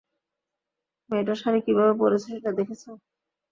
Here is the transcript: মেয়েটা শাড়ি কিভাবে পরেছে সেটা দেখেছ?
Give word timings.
মেয়েটা 1.09 1.33
শাড়ি 1.41 1.59
কিভাবে 1.65 1.93
পরেছে 2.01 2.27
সেটা 2.27 2.51
দেখেছ? 2.59 2.83